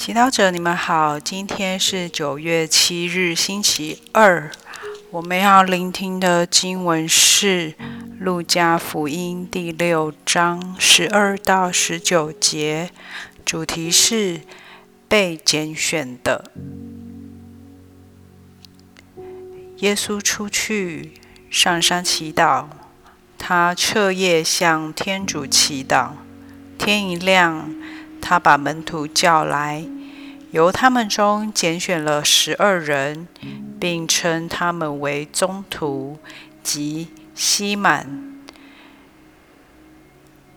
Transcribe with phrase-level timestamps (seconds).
[0.00, 4.50] 祈祷者，你们好，今天是九月七日，星期二。
[5.10, 7.72] 我们要聆听的经文是
[8.18, 12.90] 《路加福音》第六章十二到十九节，
[13.44, 14.40] 主题是
[15.06, 16.50] 被拣选的。
[19.80, 21.12] 耶稣出去
[21.50, 22.64] 上山祈祷，
[23.36, 26.12] 他彻夜向天主祈祷。
[26.78, 27.74] 天一亮。
[28.30, 29.84] 他把门徒叫来，
[30.52, 33.26] 由他们中拣选了十二人，
[33.80, 36.16] 并称他们为宗徒，
[36.62, 38.32] 即西满。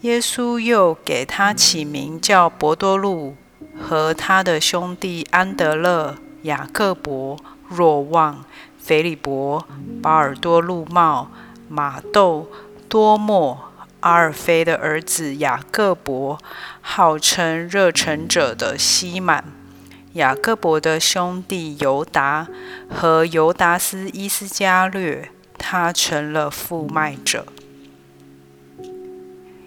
[0.00, 3.36] 耶稣又给他起名叫伯多禄，
[3.78, 7.36] 和他的兄弟安德勒、雅各伯、
[7.68, 8.46] 若望、
[8.78, 9.68] 腓利伯、
[10.00, 11.30] 巴尔多禄茂、
[11.68, 12.48] 马窦、
[12.88, 13.67] 多莫。
[14.00, 16.38] 阿尔菲的儿子雅各伯，
[16.80, 19.42] 号称热诚者的西满；
[20.12, 22.46] 雅各伯的兄弟犹达
[22.88, 27.46] 和犹达斯伊斯加略，他成了副卖者。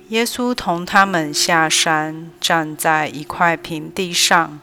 [0.08, 4.62] 耶稣同他们下山，站在一块平地上，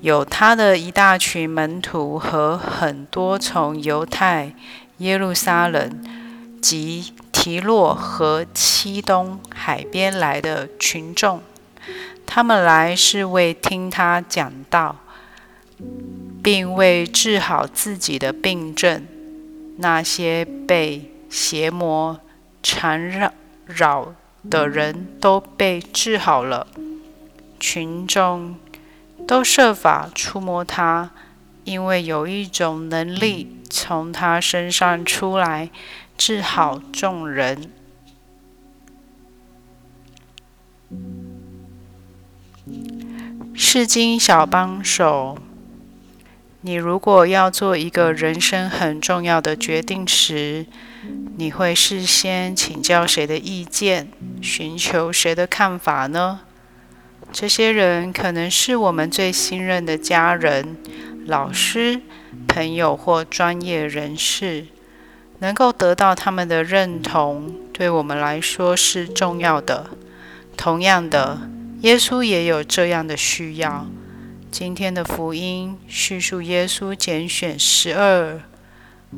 [0.00, 4.54] 有他的一大群门徒和很多从犹太、
[4.98, 6.00] 耶路撒冷
[6.62, 7.12] 及。
[7.46, 11.40] 提洛和七东海边来的群众，
[12.26, 14.96] 他们来是为听他讲道，
[16.42, 19.06] 并为治好自己的病症。
[19.76, 22.18] 那些被邪魔
[22.64, 23.32] 缠绕
[23.64, 24.12] 扰
[24.50, 26.66] 的人都被治好了。
[27.60, 28.56] 群众
[29.24, 31.12] 都设法触摸他，
[31.62, 35.70] 因为有一种能力从他身上出来。
[36.16, 37.70] 治好众人。
[43.54, 45.38] 是经小帮手。
[46.62, 50.66] 你如果要做一个人生很重要的决定时，
[51.36, 54.08] 你会事先请教谁的意见，
[54.42, 56.40] 寻求谁的看法呢？
[57.32, 60.76] 这些人可能是我们最信任的家人、
[61.26, 62.00] 老师、
[62.48, 64.66] 朋友或专业人士。
[65.40, 69.90] 能够得到他们的认同，对我们来说是重要的。
[70.56, 71.50] 同样的，
[71.82, 73.86] 耶稣也有这样的需要。
[74.50, 78.40] 今天的福音叙述耶稣拣选十二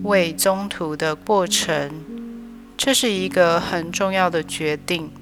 [0.02, 2.04] 位宗徒的过程，
[2.76, 5.12] 这是一个很重要的决定，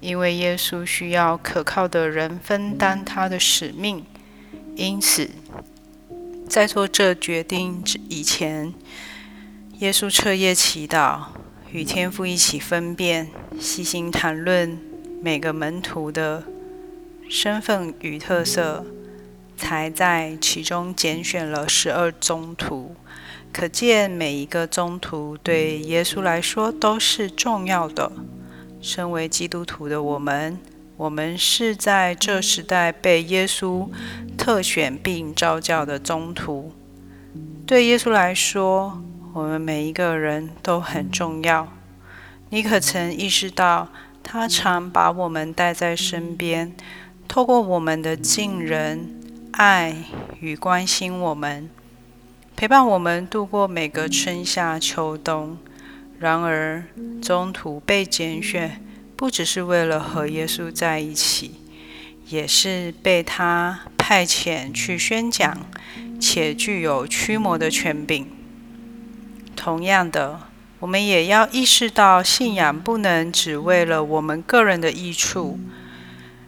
[0.00, 4.04] 因为耶稣需要可靠的人分担他的使命。
[4.76, 5.30] 因此，
[6.46, 8.74] 在做这决定之以前，
[9.78, 11.26] 耶稣彻夜祈祷，
[11.70, 13.28] 与天父一起分辨、
[13.60, 14.76] 细心谈论
[15.22, 16.42] 每个门徒的
[17.30, 18.84] 身份与特色，
[19.56, 22.96] 才在其中拣选了十二宗徒。
[23.52, 28.10] 可见每一个宗徒对耶稣来说都是重要的。
[28.80, 30.58] 身为基督徒的我们，
[30.96, 33.88] 我们是在这时代被耶稣
[34.36, 36.72] 特选并召教的宗徒。
[37.64, 39.00] 对耶稣来说，
[39.38, 41.72] 我们每一个人都很重要。
[42.50, 43.86] 你可曾意识到，
[44.20, 46.74] 他常把我们带在身边，
[47.28, 49.14] 透过我们的近人、
[49.52, 49.94] 爱
[50.40, 51.70] 与关心我们，
[52.56, 55.56] 陪伴我们度过每个春夏秋冬。
[56.18, 56.82] 然而，
[57.22, 58.82] 中途被拣选，
[59.14, 61.60] 不只是为了和耶稣在一起，
[62.26, 65.56] 也是被他派遣去宣讲，
[66.20, 68.26] 且具有驱魔的权柄。
[69.58, 70.38] 同样的，
[70.78, 75.58] 我们也要意识到，信仰不能只为了我们个人的益处。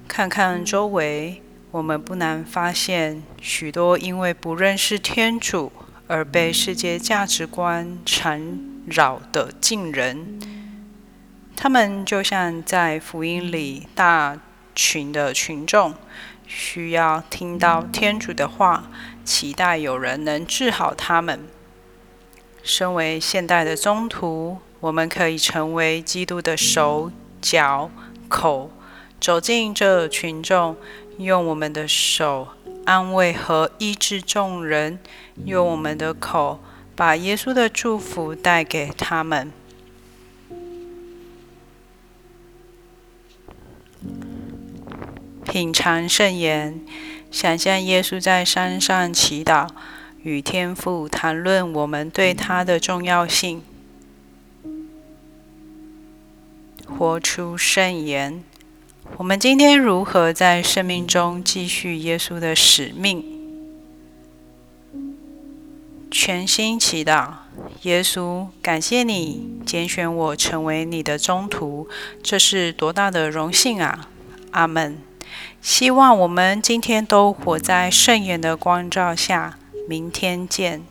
[0.07, 5.73] 看看周围，我们不难发现，许多因为不认识天主
[6.07, 10.39] 而被世界价值观缠绕的近人，
[11.57, 14.39] 他们就像在福音里大
[14.73, 15.95] 群的群众，
[16.47, 18.89] 需要听到天主的话，
[19.25, 21.41] 期待有人能治好他们。
[22.63, 27.11] 身为现代的宗徒，我们可以成为基督的手
[27.41, 27.91] 脚
[28.29, 28.71] 口，
[29.21, 30.77] 走进这群众，
[31.19, 32.49] 用我们的手
[32.85, 34.99] 安慰和医治众人，
[35.45, 36.61] 用我们的口
[36.95, 39.51] 把耶稣的祝福带给他们。
[45.45, 46.81] 品尝圣言，
[47.31, 49.69] 想象耶稣在山上祈祷。
[50.23, 53.63] 与天父谈论我们对他的重要性，
[56.87, 58.43] 活出圣言。
[59.17, 63.25] 我们今天如何在生命中继续耶稣的使命？
[66.11, 67.31] 全心祈祷，
[67.83, 71.89] 耶稣，感谢你拣选我成为你的中途，
[72.23, 74.09] 这是多大的荣幸啊！
[74.51, 74.99] 阿门。
[75.63, 79.57] 希望我们今天都活在圣言的光照下。
[79.87, 80.90] 明天见。